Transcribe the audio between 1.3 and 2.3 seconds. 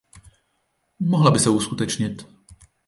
by se uskutečnit.